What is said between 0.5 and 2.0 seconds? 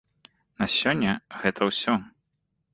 На сёння гэта ўсё.